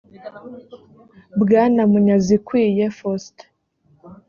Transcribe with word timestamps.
bwana 1.41 1.81
munyazikwiye 1.91 2.83
faustin 2.97 3.39